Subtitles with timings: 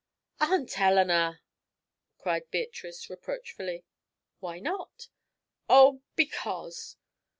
[0.39, 1.41] "Aunt Eleanor!"
[2.17, 3.85] cried Beatrice, reproachfully.
[4.39, 5.09] "Why not?"
[5.69, 6.97] "Oh because.